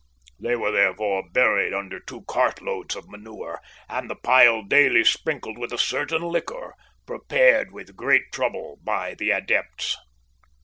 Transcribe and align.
They 0.39 0.55
were 0.55 0.71
therefore 0.71 1.29
buried 1.31 1.75
under 1.75 1.99
two 1.99 2.23
cartloads 2.23 2.95
of 2.95 3.07
manure, 3.07 3.61
and 3.87 4.09
the 4.09 4.15
pile 4.15 4.63
daily 4.63 5.03
sprinkled 5.03 5.59
with 5.59 5.71
a 5.71 5.77
certain 5.77 6.23
liquor 6.23 6.73
prepared 7.05 7.71
with 7.71 7.95
great 7.95 8.23
trouble 8.33 8.79
by 8.83 9.13
the 9.13 9.29
adepts. 9.29 9.95